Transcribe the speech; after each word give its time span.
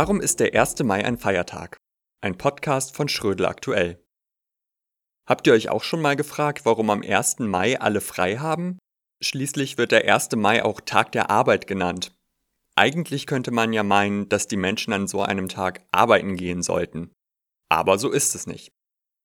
Warum 0.00 0.20
ist 0.20 0.38
der 0.38 0.54
1. 0.54 0.84
Mai 0.84 1.04
ein 1.04 1.18
Feiertag? 1.18 1.76
Ein 2.20 2.38
Podcast 2.38 2.94
von 2.94 3.08
Schrödel 3.08 3.46
aktuell. 3.46 4.00
Habt 5.28 5.44
ihr 5.48 5.52
euch 5.52 5.70
auch 5.70 5.82
schon 5.82 6.00
mal 6.00 6.14
gefragt, 6.14 6.64
warum 6.64 6.90
am 6.90 7.02
1. 7.02 7.40
Mai 7.40 7.80
alle 7.80 8.00
frei 8.00 8.36
haben? 8.36 8.78
Schließlich 9.20 9.76
wird 9.76 9.90
der 9.90 10.04
1. 10.04 10.36
Mai 10.36 10.64
auch 10.64 10.80
Tag 10.80 11.10
der 11.10 11.30
Arbeit 11.30 11.66
genannt. 11.66 12.16
Eigentlich 12.76 13.26
könnte 13.26 13.50
man 13.50 13.72
ja 13.72 13.82
meinen, 13.82 14.28
dass 14.28 14.46
die 14.46 14.56
Menschen 14.56 14.92
an 14.92 15.08
so 15.08 15.20
einem 15.20 15.48
Tag 15.48 15.84
arbeiten 15.90 16.36
gehen 16.36 16.62
sollten. 16.62 17.10
Aber 17.68 17.98
so 17.98 18.12
ist 18.12 18.36
es 18.36 18.46
nicht. 18.46 18.70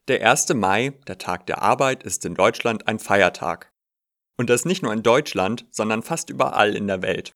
Der 0.07 0.27
1. 0.27 0.55
Mai, 0.55 0.93
der 1.07 1.19
Tag 1.19 1.45
der 1.45 1.61
Arbeit, 1.61 2.01
ist 2.01 2.25
in 2.25 2.33
Deutschland 2.33 2.87
ein 2.87 2.97
Feiertag. 2.97 3.69
Und 4.39 4.49
das 4.49 4.65
nicht 4.65 4.81
nur 4.81 4.91
in 4.91 5.03
Deutschland, 5.03 5.67
sondern 5.69 6.01
fast 6.01 6.31
überall 6.31 6.75
in 6.75 6.87
der 6.87 7.03
Welt. 7.03 7.31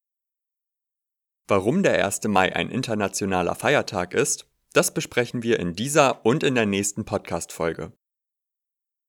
Warum 1.50 1.82
der 1.82 2.04
1. 2.06 2.24
Mai 2.28 2.54
ein 2.54 2.70
internationaler 2.70 3.56
Feiertag 3.56 4.14
ist, 4.14 4.50
das 4.74 4.94
besprechen 4.94 5.44
wir 5.44 5.62
in 5.62 5.76
dieser 5.76 6.26
und 6.26 6.44
in 6.44 6.56
der 6.56 6.66
nächsten 6.66 7.06
Podcast-Folge. 7.06 7.94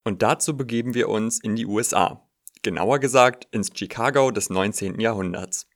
Und 0.04 0.22
dazu 0.22 0.56
begeben 0.56 0.94
wir 0.94 1.08
uns 1.08 1.40
in 1.40 1.56
die 1.56 1.66
USA, 1.66 2.30
genauer 2.62 3.00
gesagt 3.00 3.48
ins 3.50 3.72
Chicago 3.74 4.30
des 4.30 4.50
19. 4.50 5.00
Jahrhunderts. 5.00 5.68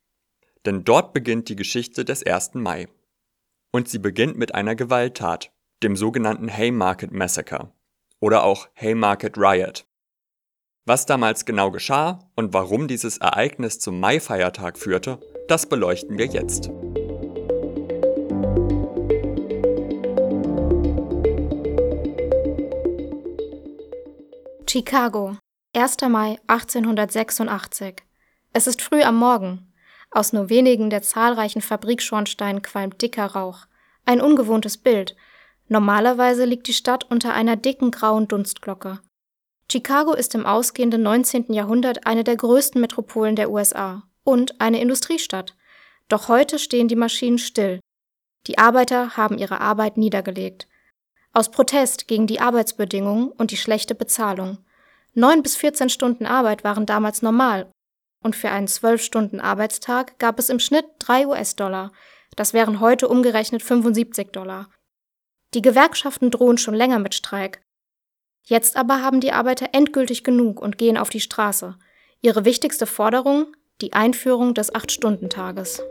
Denn 0.64 0.84
dort 0.84 1.12
beginnt 1.12 1.48
die 1.48 1.56
Geschichte 1.56 2.04
des 2.04 2.24
1. 2.24 2.54
Mai. 2.54 2.86
Und 3.72 3.88
sie 3.88 3.98
beginnt 3.98 4.38
mit 4.38 4.54
einer 4.54 4.76
Gewalttat, 4.76 5.52
dem 5.82 5.96
sogenannten 5.96 6.48
Haymarket 6.48 7.10
Massacre 7.10 7.72
oder 8.20 8.44
auch 8.44 8.68
Haymarket 8.76 9.36
Riot. 9.36 9.84
Was 10.84 11.06
damals 11.06 11.44
genau 11.44 11.70
geschah 11.70 12.18
und 12.34 12.52
warum 12.54 12.88
dieses 12.88 13.18
Ereignis 13.18 13.78
zum 13.78 14.00
Mai-Feiertag 14.00 14.76
führte, 14.76 15.20
das 15.46 15.68
beleuchten 15.68 16.18
wir 16.18 16.26
jetzt. 16.26 16.70
Chicago, 24.68 25.36
1. 25.76 25.98
Mai 26.08 26.40
1886. 26.48 28.02
Es 28.52 28.66
ist 28.66 28.82
früh 28.82 29.02
am 29.02 29.16
Morgen. 29.16 29.72
Aus 30.10 30.32
nur 30.32 30.48
wenigen 30.48 30.90
der 30.90 31.02
zahlreichen 31.02 31.62
Fabrikschornsteinen 31.62 32.60
qualmt 32.60 33.00
dicker 33.00 33.26
Rauch. 33.26 33.66
Ein 34.04 34.20
ungewohntes 34.20 34.78
Bild. 34.78 35.14
Normalerweise 35.68 36.44
liegt 36.44 36.66
die 36.66 36.72
Stadt 36.72 37.04
unter 37.08 37.34
einer 37.34 37.54
dicken 37.54 37.92
grauen 37.92 38.26
Dunstglocke. 38.26 38.98
Chicago 39.70 40.12
ist 40.12 40.34
im 40.34 40.46
ausgehenden 40.46 41.02
19. 41.02 41.52
Jahrhundert 41.52 42.06
eine 42.06 42.24
der 42.24 42.36
größten 42.36 42.80
Metropolen 42.80 43.36
der 43.36 43.50
USA 43.50 44.02
und 44.24 44.60
eine 44.60 44.80
Industriestadt. 44.80 45.56
Doch 46.08 46.28
heute 46.28 46.58
stehen 46.58 46.88
die 46.88 46.96
Maschinen 46.96 47.38
still. 47.38 47.80
Die 48.46 48.58
Arbeiter 48.58 49.16
haben 49.16 49.38
ihre 49.38 49.60
Arbeit 49.60 49.96
niedergelegt. 49.96 50.68
Aus 51.32 51.50
Protest 51.50 52.08
gegen 52.08 52.26
die 52.26 52.40
Arbeitsbedingungen 52.40 53.28
und 53.28 53.50
die 53.50 53.56
schlechte 53.56 53.94
Bezahlung. 53.94 54.58
Neun 55.14 55.42
bis 55.42 55.56
14 55.56 55.88
Stunden 55.88 56.26
Arbeit 56.26 56.64
waren 56.64 56.84
damals 56.84 57.22
normal 57.22 57.70
und 58.22 58.36
für 58.36 58.50
einen 58.50 58.68
zwölf 58.68 59.02
Stunden 59.02 59.40
Arbeitstag 59.40 60.18
gab 60.18 60.38
es 60.38 60.48
im 60.48 60.58
Schnitt 60.58 60.86
drei 60.98 61.26
US-Dollar. 61.26 61.92
Das 62.36 62.54
wären 62.54 62.80
heute 62.80 63.08
umgerechnet 63.08 63.62
75 63.62 64.30
Dollar. 64.30 64.70
Die 65.54 65.62
Gewerkschaften 65.62 66.30
drohen 66.30 66.56
schon 66.56 66.74
länger 66.74 66.98
mit 66.98 67.14
Streik. 67.14 67.61
Jetzt 68.44 68.76
aber 68.76 69.02
haben 69.02 69.20
die 69.20 69.32
Arbeiter 69.32 69.68
endgültig 69.72 70.24
genug 70.24 70.60
und 70.60 70.76
gehen 70.76 70.98
auf 70.98 71.10
die 71.10 71.20
Straße. 71.20 71.76
Ihre 72.20 72.44
wichtigste 72.44 72.86
Forderung 72.86 73.54
die 73.80 73.92
Einführung 73.92 74.54
des 74.54 74.74
Acht-Stunden-Tages. 74.74 75.82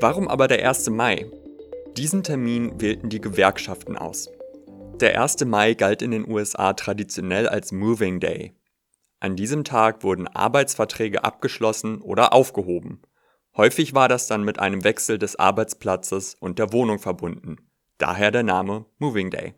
Warum 0.00 0.26
aber 0.26 0.48
der 0.48 0.68
1. 0.68 0.90
Mai? 0.90 1.30
Diesen 1.96 2.22
Termin 2.22 2.80
wählten 2.80 3.08
die 3.08 3.20
Gewerkschaften 3.20 3.96
aus. 3.96 4.28
Der 5.00 5.20
1. 5.20 5.44
Mai 5.44 5.74
galt 5.74 6.02
in 6.02 6.10
den 6.10 6.28
USA 6.28 6.72
traditionell 6.72 7.48
als 7.48 7.72
Moving 7.72 8.20
Day. 8.20 8.52
An 9.20 9.36
diesem 9.36 9.64
Tag 9.64 10.02
wurden 10.02 10.26
Arbeitsverträge 10.26 11.22
abgeschlossen 11.22 12.00
oder 12.00 12.32
aufgehoben. 12.32 13.02
Häufig 13.56 13.94
war 13.94 14.08
das 14.08 14.26
dann 14.26 14.44
mit 14.44 14.58
einem 14.58 14.82
Wechsel 14.82 15.18
des 15.18 15.36
Arbeitsplatzes 15.36 16.36
und 16.40 16.58
der 16.58 16.72
Wohnung 16.72 16.98
verbunden. 16.98 17.56
Daher 17.98 18.30
der 18.30 18.42
Name 18.42 18.86
Moving 18.98 19.30
Day. 19.30 19.54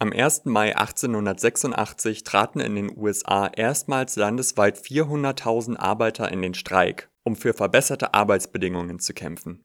Am 0.00 0.12
1. 0.12 0.46
Mai 0.46 0.76
1886 0.76 2.24
traten 2.24 2.58
in 2.58 2.74
den 2.74 2.96
USA 2.96 3.46
erstmals 3.46 4.16
landesweit 4.16 4.76
400.000 4.76 5.76
Arbeiter 5.78 6.30
in 6.32 6.42
den 6.42 6.54
Streik, 6.54 7.08
um 7.22 7.36
für 7.36 7.54
verbesserte 7.54 8.12
Arbeitsbedingungen 8.12 8.98
zu 8.98 9.14
kämpfen. 9.14 9.64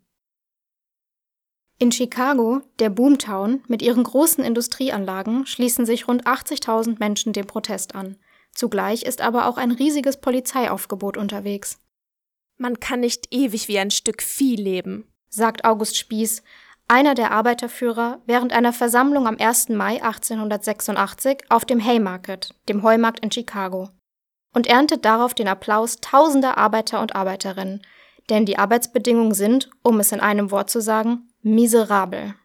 In 1.80 1.92
Chicago, 1.92 2.62
der 2.78 2.90
Boomtown, 2.90 3.64
mit 3.68 3.82
ihren 3.82 4.04
großen 4.04 4.44
Industrieanlagen 4.44 5.46
schließen 5.48 5.86
sich 5.86 6.08
rund 6.08 6.28
80.000 6.28 7.00
Menschen 7.00 7.34
dem 7.34 7.48
Protest 7.48 7.96
an. 7.96 8.18
Zugleich 8.54 9.04
ist 9.04 9.22
aber 9.22 9.48
auch 9.48 9.58
ein 9.58 9.72
riesiges 9.72 10.18
Polizeiaufgebot 10.18 11.18
unterwegs. 11.18 11.80
Man 12.62 12.82
kann 12.82 13.00
nicht 13.00 13.34
ewig 13.34 13.70
wie 13.70 13.80
ein 13.80 13.90
Stück 13.90 14.22
Vieh 14.22 14.58
leben, 14.58 15.08
sagt 15.30 15.64
August 15.64 15.98
Spieß, 15.98 16.44
einer 16.90 17.16
der 17.16 17.32
Arbeiterführer, 17.32 18.20
während 18.26 18.52
einer 18.52 18.74
Versammlung 18.74 19.28
am 19.28 19.38
1. 19.40 19.70
Mai 19.70 20.04
1886 20.04 21.46
auf 21.48 21.64
dem 21.64 21.80
Haymarket, 21.80 22.54
dem 22.68 22.84
Heumarkt 22.84 23.22
in 23.22 23.32
Chicago, 23.32 23.90
und 24.54 24.68
erntet 24.68 25.06
darauf 25.06 25.34
den 25.34 25.48
Applaus 25.48 26.02
tausender 26.02 26.58
Arbeiter 26.58 27.00
und 27.00 27.16
Arbeiterinnen, 27.16 27.82
denn 28.30 28.46
die 28.46 28.58
Arbeitsbedingungen 28.58 29.34
sind, 29.34 29.70
um 29.82 30.02
es 30.02 30.12
in 30.12 30.20
einem 30.20 30.52
Wort 30.52 30.70
zu 30.70 30.82
sagen, 30.82 31.30
miserabel. 31.42 32.36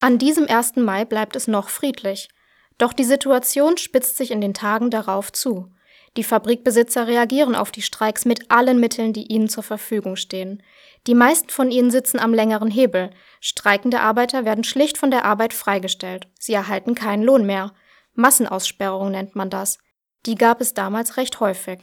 An 0.00 0.18
diesem 0.18 0.46
1. 0.48 0.76
Mai 0.76 1.06
bleibt 1.06 1.34
es 1.34 1.48
noch 1.48 1.70
friedlich, 1.70 2.28
doch 2.76 2.92
die 2.92 3.04
Situation 3.04 3.78
spitzt 3.78 4.18
sich 4.18 4.32
in 4.32 4.42
den 4.42 4.52
Tagen 4.52 4.90
darauf 4.90 5.32
zu. 5.32 5.70
Die 6.16 6.24
Fabrikbesitzer 6.24 7.06
reagieren 7.06 7.56
auf 7.56 7.72
die 7.72 7.82
Streiks 7.82 8.24
mit 8.24 8.50
allen 8.50 8.78
Mitteln, 8.78 9.12
die 9.12 9.32
ihnen 9.32 9.48
zur 9.48 9.64
Verfügung 9.64 10.16
stehen. 10.16 10.62
Die 11.06 11.14
meisten 11.14 11.50
von 11.50 11.70
ihnen 11.70 11.90
sitzen 11.90 12.20
am 12.20 12.32
längeren 12.32 12.70
Hebel. 12.70 13.10
Streikende 13.40 14.00
Arbeiter 14.00 14.44
werden 14.44 14.64
schlicht 14.64 14.96
von 14.96 15.10
der 15.10 15.24
Arbeit 15.24 15.52
freigestellt. 15.52 16.28
Sie 16.38 16.52
erhalten 16.52 16.94
keinen 16.94 17.24
Lohn 17.24 17.44
mehr. 17.44 17.72
Massenaussperrung 18.14 19.10
nennt 19.10 19.34
man 19.34 19.50
das. 19.50 19.78
Die 20.26 20.36
gab 20.36 20.60
es 20.60 20.72
damals 20.72 21.16
recht 21.16 21.40
häufig. 21.40 21.80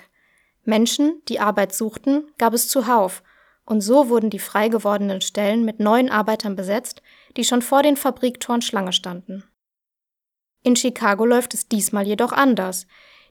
Menschen, 0.64 1.22
die 1.28 1.40
Arbeit 1.40 1.76
suchten, 1.76 2.32
gab 2.38 2.54
es 2.54 2.70
zuhauf. 2.70 3.24
Und 3.66 3.82
so 3.82 4.10
wurden 4.10 4.30
die 4.30 4.40
frei 4.40 4.70
gewordenen 4.70 5.22
Stellen 5.22 5.66
mit 5.66 5.80
neuen 5.80 6.10
Arbeitern 6.10 6.56
besetzt, 6.56 7.02
die 7.38 7.44
schon 7.44 7.62
vor 7.62 7.84
den 7.84 7.98
Fabriktoren 7.98 8.62
Schlange 8.62 8.94
standen. 8.94 9.44
In 10.64 10.76
Chicago 10.76 11.26
läuft 11.26 11.54
es 11.54 11.68
diesmal 11.68 12.08
jedoch 12.08 12.32
anders. 12.32 12.88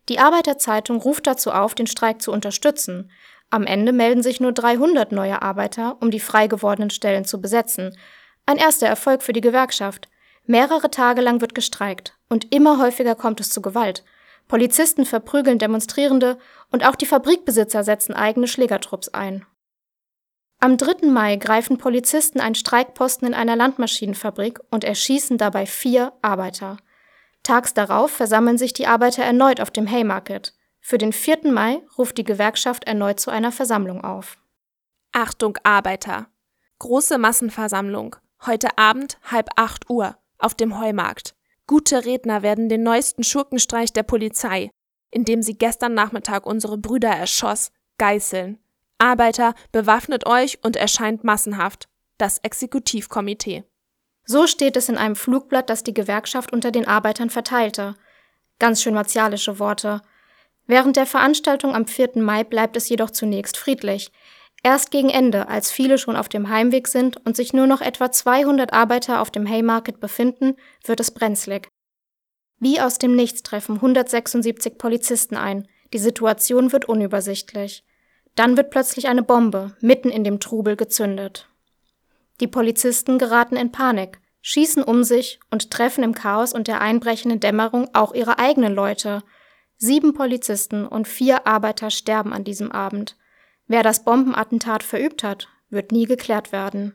Die 0.08 0.18
Arbeiterzeitung 0.18 1.00
ruft 1.00 1.26
dazu 1.26 1.52
auf, 1.52 1.74
den 1.74 1.86
Streik 1.86 2.22
zu 2.22 2.32
unterstützen, 2.32 3.10
am 3.50 3.66
Ende 3.66 3.92
melden 3.92 4.22
sich 4.22 4.40
nur 4.40 4.52
300 4.52 5.10
neue 5.10 5.42
Arbeiter, 5.42 5.96
um 6.00 6.12
die 6.12 6.20
frei 6.20 6.46
gewordenen 6.46 6.90
Stellen 6.90 7.24
zu 7.24 7.40
besetzen. 7.40 7.96
Ein 8.46 8.58
erster 8.58 8.86
Erfolg 8.86 9.22
für 9.22 9.32
die 9.32 9.40
Gewerkschaft. 9.40 10.08
Mehrere 10.46 10.90
Tage 10.90 11.20
lang 11.20 11.40
wird 11.40 11.54
gestreikt 11.54 12.16
und 12.28 12.54
immer 12.54 12.78
häufiger 12.78 13.16
kommt 13.16 13.40
es 13.40 13.50
zu 13.50 13.60
Gewalt. 13.60 14.04
Polizisten 14.46 15.04
verprügeln 15.04 15.58
Demonstrierende 15.58 16.38
und 16.70 16.84
auch 16.84 16.96
die 16.96 17.06
Fabrikbesitzer 17.06 17.84
setzen 17.84 18.14
eigene 18.14 18.46
Schlägertrupps 18.46 19.08
ein. 19.08 19.44
Am 20.60 20.76
3. 20.76 21.08
Mai 21.08 21.36
greifen 21.36 21.78
Polizisten 21.78 22.40
einen 22.40 22.54
Streikposten 22.54 23.28
in 23.28 23.34
einer 23.34 23.56
Landmaschinenfabrik 23.56 24.60
und 24.70 24.84
erschießen 24.84 25.38
dabei 25.38 25.66
vier 25.66 26.12
Arbeiter. 26.22 26.76
Tags 27.42 27.74
darauf 27.74 28.10
versammeln 28.10 28.58
sich 28.58 28.72
die 28.72 28.86
Arbeiter 28.86 29.24
erneut 29.24 29.60
auf 29.60 29.70
dem 29.70 29.90
Haymarket. 29.90 30.54
Für 30.80 30.98
den 30.98 31.12
4. 31.12 31.50
Mai 31.50 31.82
ruft 31.98 32.18
die 32.18 32.24
Gewerkschaft 32.24 32.84
erneut 32.84 33.20
zu 33.20 33.30
einer 33.30 33.52
Versammlung 33.52 34.02
auf. 34.02 34.38
Achtung, 35.12 35.58
Arbeiter! 35.62 36.28
Große 36.78 37.18
Massenversammlung. 37.18 38.16
Heute 38.46 38.78
Abend 38.78 39.18
halb 39.30 39.50
acht 39.56 39.90
Uhr 39.90 40.16
auf 40.38 40.54
dem 40.54 40.80
Heumarkt. 40.80 41.34
Gute 41.66 42.04
Redner 42.04 42.42
werden 42.42 42.68
den 42.68 42.82
neuesten 42.82 43.22
Schurkenstreich 43.22 43.92
der 43.92 44.02
Polizei, 44.02 44.70
in 45.10 45.24
dem 45.24 45.42
sie 45.42 45.54
gestern 45.54 45.94
Nachmittag 45.94 46.46
unsere 46.46 46.78
Brüder 46.78 47.10
erschoss, 47.10 47.70
geißeln. 47.98 48.58
Arbeiter, 48.98 49.54
bewaffnet 49.72 50.26
euch 50.26 50.62
und 50.64 50.76
erscheint 50.76 51.22
massenhaft. 51.24 51.88
Das 52.18 52.38
Exekutivkomitee. 52.38 53.64
So 54.24 54.46
steht 54.46 54.76
es 54.76 54.88
in 54.88 54.96
einem 54.96 55.16
Flugblatt, 55.16 55.70
das 55.70 55.82
die 55.82 55.94
Gewerkschaft 55.94 56.52
unter 56.52 56.70
den 56.70 56.86
Arbeitern 56.86 57.30
verteilte. 57.30 57.94
Ganz 58.58 58.82
schön 58.82 58.94
martialische 58.94 59.58
Worte. 59.58 60.02
Während 60.66 60.96
der 60.96 61.06
Veranstaltung 61.06 61.74
am 61.74 61.86
4. 61.86 62.12
Mai 62.16 62.44
bleibt 62.44 62.76
es 62.76 62.88
jedoch 62.88 63.10
zunächst 63.10 63.56
friedlich. 63.56 64.12
Erst 64.62 64.90
gegen 64.90 65.08
Ende, 65.08 65.48
als 65.48 65.72
viele 65.72 65.96
schon 65.98 66.16
auf 66.16 66.28
dem 66.28 66.48
Heimweg 66.48 66.86
sind 66.86 67.16
und 67.26 67.34
sich 67.34 67.52
nur 67.52 67.66
noch 67.66 67.80
etwa 67.80 68.12
200 68.12 68.72
Arbeiter 68.72 69.20
auf 69.20 69.30
dem 69.30 69.46
Haymarket 69.46 70.00
befinden, 70.00 70.56
wird 70.84 71.00
es 71.00 71.10
brenzlig. 71.10 71.68
Wie 72.58 72.80
aus 72.80 72.98
dem 72.98 73.16
Nichts 73.16 73.42
treffen 73.42 73.76
176 73.76 74.76
Polizisten 74.76 75.36
ein, 75.36 75.66
Die 75.92 75.98
Situation 75.98 76.70
wird 76.70 76.84
unübersichtlich. 76.84 77.84
Dann 78.36 78.56
wird 78.56 78.70
plötzlich 78.70 79.08
eine 79.08 79.24
Bombe 79.24 79.76
mitten 79.80 80.10
in 80.10 80.22
dem 80.22 80.38
Trubel 80.38 80.76
gezündet. 80.76 81.49
Die 82.40 82.48
Polizisten 82.48 83.18
geraten 83.18 83.56
in 83.56 83.70
Panik, 83.70 84.20
schießen 84.42 84.82
um 84.82 85.04
sich 85.04 85.40
und 85.50 85.70
treffen 85.70 86.02
im 86.02 86.14
Chaos 86.14 86.54
und 86.54 86.68
der 86.68 86.80
einbrechenden 86.80 87.40
Dämmerung 87.40 87.88
auch 87.92 88.14
ihre 88.14 88.38
eigenen 88.38 88.74
Leute. 88.74 89.22
Sieben 89.76 90.14
Polizisten 90.14 90.86
und 90.86 91.06
vier 91.06 91.46
Arbeiter 91.46 91.90
sterben 91.90 92.32
an 92.32 92.44
diesem 92.44 92.72
Abend. 92.72 93.16
Wer 93.66 93.82
das 93.82 94.04
Bombenattentat 94.04 94.82
verübt 94.82 95.22
hat, 95.22 95.48
wird 95.68 95.92
nie 95.92 96.06
geklärt 96.06 96.52
werden. 96.52 96.94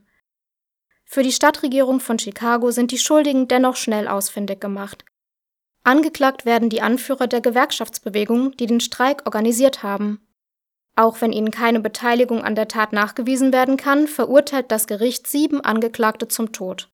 Für 1.06 1.22
die 1.22 1.32
Stadtregierung 1.32 2.00
von 2.00 2.18
Chicago 2.18 2.72
sind 2.72 2.92
die 2.92 2.98
Schuldigen 2.98 3.48
dennoch 3.48 3.76
schnell 3.76 4.08
ausfindig 4.08 4.60
gemacht. 4.60 5.06
Angeklagt 5.84 6.46
werden 6.46 6.70
die 6.70 6.82
Anführer 6.82 7.28
der 7.28 7.42
Gewerkschaftsbewegung, 7.42 8.58
die 8.58 8.66
den 8.66 8.80
Streik 8.80 9.22
organisiert 9.26 9.84
haben. 9.84 10.25
Auch 10.96 11.20
wenn 11.20 11.34
ihnen 11.34 11.52
keine 11.52 11.82
Beteiligung 11.82 12.42
an 12.42 12.56
der 12.56 12.70
Tat 12.70 12.94
nachgewiesen 12.94 13.52
werden 13.52 13.76
kann, 13.76 14.08
verurteilt 14.08 14.72
das 14.72 14.88
Gericht 14.88 15.28
sieben 15.28 15.60
Angeklagte 15.60 16.28
zum 16.30 16.54
Tod. 16.54 16.90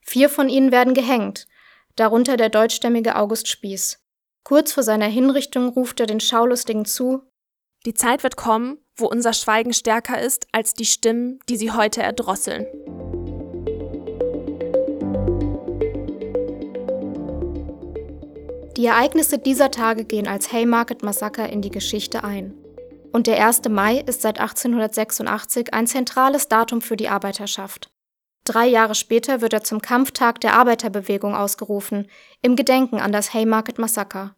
Vier 0.00 0.28
von 0.28 0.48
ihnen 0.48 0.70
werden 0.70 0.94
gehängt, 0.94 1.48
darunter 1.96 2.36
der 2.36 2.48
deutschstämmige 2.48 3.16
August 3.16 3.48
Spieß. 3.48 3.98
Kurz 4.44 4.72
vor 4.72 4.82
seiner 4.82 5.06
Hinrichtung 5.06 5.68
ruft 5.68 6.00
er 6.00 6.06
den 6.06 6.20
Schaulustigen 6.20 6.84
zu 6.84 7.22
Die 7.84 7.94
Zeit 7.94 8.22
wird 8.22 8.36
kommen, 8.36 8.78
wo 8.96 9.06
unser 9.06 9.32
Schweigen 9.32 9.72
stärker 9.72 10.20
ist 10.20 10.46
als 10.52 10.74
die 10.74 10.84
Stimmen, 10.84 11.40
die 11.48 11.56
sie 11.56 11.72
heute 11.72 12.00
erdrosseln. 12.00 12.66
Die 18.76 18.86
Ereignisse 18.86 19.38
dieser 19.38 19.70
Tage 19.70 20.04
gehen 20.04 20.26
als 20.28 20.52
Haymarket 20.52 21.02
Massaker 21.02 21.48
in 21.48 21.60
die 21.60 21.70
Geschichte 21.70 22.24
ein. 22.24 22.61
Und 23.12 23.26
der 23.26 23.46
1. 23.46 23.68
Mai 23.68 23.98
ist 23.98 24.22
seit 24.22 24.40
1886 24.40 25.74
ein 25.74 25.86
zentrales 25.86 26.48
Datum 26.48 26.80
für 26.80 26.96
die 26.96 27.08
Arbeiterschaft. 27.08 27.90
Drei 28.44 28.66
Jahre 28.66 28.94
später 28.94 29.40
wird 29.40 29.52
er 29.52 29.62
zum 29.62 29.80
Kampftag 29.80 30.40
der 30.40 30.54
Arbeiterbewegung 30.54 31.36
ausgerufen, 31.36 32.08
im 32.40 32.56
Gedenken 32.56 32.98
an 32.98 33.12
das 33.12 33.34
Haymarket 33.34 33.78
Massaker. 33.78 34.34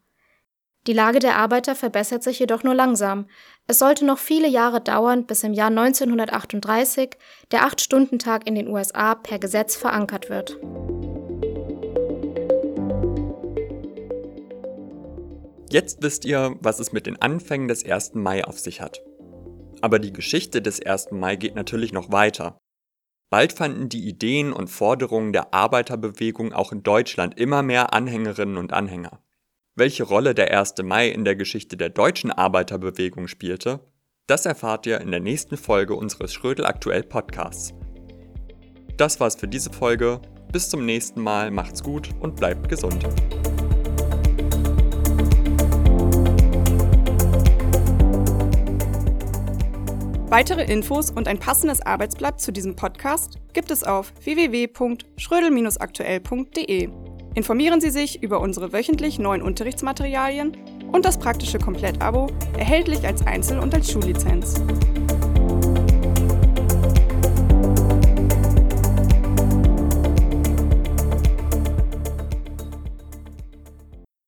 Die 0.87 0.93
Lage 0.93 1.19
der 1.19 1.39
Arbeiter 1.39 1.75
verbessert 1.75 2.23
sich 2.23 2.39
jedoch 2.39 2.63
nur 2.63 2.75
langsam. 2.75 3.27
Es 3.67 3.79
sollte 3.79 4.05
noch 4.05 4.19
viele 4.19 4.49
Jahre 4.49 4.83
dauern, 4.83 5.25
bis 5.25 5.43
im 5.43 5.55
Jahr 5.55 5.69
1938 5.69 7.17
der 7.53 7.65
Acht-Stunden-Tag 7.65 8.47
in 8.47 8.55
den 8.55 8.69
USA 8.69 9.15
per 9.15 9.39
Gesetz 9.39 9.77
verankert 9.77 10.29
wird. 10.29 10.59
Jetzt 15.75 16.05
wisst 16.05 16.25
ihr, 16.25 16.55
was 16.61 16.79
es 16.79 16.93
mit 16.93 17.05
den 17.05 17.21
Anfängen 17.21 17.67
des 17.67 17.85
1. 17.85 18.15
Mai 18.15 18.45
auf 18.45 18.61
sich 18.61 18.81
hat. 18.81 19.03
Aber 19.81 19.99
die 19.99 20.13
Geschichte 20.13 20.63
des 20.63 20.81
1. 20.81 21.11
Mai 21.11 21.35
geht 21.35 21.57
natürlich 21.57 21.93
noch 21.93 22.13
weiter. 22.13 22.59
Bald 23.29 23.55
fanden 23.55 23.89
die 23.89 24.07
Ideen 24.07 24.53
und 24.53 24.69
Forderungen 24.69 25.33
der 25.33 25.53
Arbeiterbewegung 25.53 26.53
auch 26.53 26.71
in 26.71 26.85
Deutschland 26.85 27.41
immer 27.41 27.65
mehr 27.65 27.93
Anhängerinnen 27.93 28.57
und 28.57 28.73
Anhänger. 28.73 29.19
Welche 29.75 30.05
Rolle 30.05 30.33
der 30.33 30.57
1. 30.57 30.75
Mai 30.85 31.09
in 31.09 31.25
der 31.25 31.35
Geschichte 31.35 31.77
der 31.77 31.89
deutschen 31.89 32.31
Arbeiterbewegung 32.31 33.27
spielte, 33.27 33.81
das 34.29 34.47
erfahrt 34.47 34.87
ihr 34.87 35.01
in 35.01 35.11
der 35.11 35.19
nächsten 35.19 35.57
Folge 35.57 35.97
unseres 35.97 36.33
Schrödel 36.33 36.67
Aktuell 36.67 37.03
Podcasts. 37.03 37.75
Das 38.97 39.19
war's 39.19 39.35
für 39.35 39.49
diese 39.49 39.73
Folge. 39.73 40.23
Bis 40.53 40.69
zum 40.69 40.87
nächsten 40.87 41.21
Mal, 41.21 41.51
macht's 41.51 41.83
gut 41.83 42.11
und 42.21 42.37
bleibt 42.37 42.69
gesund. 42.69 43.05
Weitere 50.35 50.65
Infos 50.65 51.13
und 51.13 51.29
ein 51.29 51.39
passendes 51.39 51.81
Arbeitsblatt 51.81 52.41
zu 52.41 52.51
diesem 52.51 52.75
Podcast 52.75 53.39
gibt 53.53 53.71
es 53.71 53.85
auf 53.85 54.13
www.schrödel-aktuell.de. 54.25 56.89
Informieren 57.37 57.81
Sie 57.81 57.91
sich 57.91 58.21
über 58.21 58.41
unsere 58.41 58.73
wöchentlich 58.73 59.21
neuen 59.21 59.43
Unterrichtsmaterialien 59.43 60.57
und 60.91 61.05
das 61.05 61.21
praktische 61.21 61.59
Komplettabo, 61.59 62.33
erhältlich 62.59 63.07
als 63.07 63.25
Einzel- 63.25 63.61
und 63.61 63.73
als 63.77 63.93
Schullizenz. 63.93 64.61